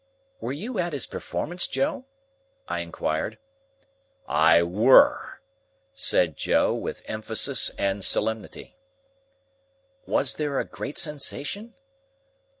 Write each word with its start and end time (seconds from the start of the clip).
"Were 0.39 0.51
you 0.51 0.79
at 0.79 0.93
his 0.93 1.05
performance, 1.05 1.67
Joe?" 1.67 2.05
I 2.67 2.79
inquired. 2.79 3.37
"I 4.27 4.63
were," 4.63 5.41
said 5.93 6.35
Joe, 6.35 6.73
with 6.73 7.03
emphasis 7.05 7.69
and 7.77 8.03
solemnity. 8.03 8.77
"Was 10.07 10.33
there 10.33 10.59
a 10.59 10.65
great 10.65 10.97
sensation?" 10.97 11.75